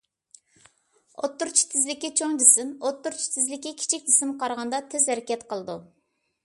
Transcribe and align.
ئوتتۇرىچە 1.25 1.67
تېزلىكى 1.73 2.11
چوڭ 2.21 2.33
جىسىم 2.41 2.73
ئوتتۇرىچە 2.87 3.31
تېزلىكى 3.35 3.75
كىچىك 3.83 4.09
جىسىمغا 4.09 4.43
قارىغاندا 4.45 4.83
تېز 4.95 5.09
ھەرىكەت 5.13 5.47
قىلىدۇ. 5.53 5.81